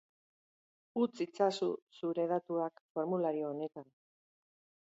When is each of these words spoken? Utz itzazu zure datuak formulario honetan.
Utz 1.01 1.11
itzazu 1.25 1.69
zure 1.99 2.27
datuak 2.33 2.81
formulario 2.97 3.55
honetan. 3.55 3.91